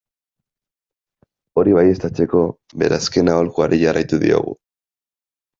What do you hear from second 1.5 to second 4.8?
Hori baieztatzeko, bere azken aholkuari jarraitu diogu.